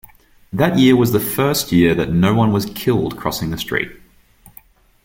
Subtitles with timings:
[0.51, 3.91] That year was the first year that no one was killed crossing the street.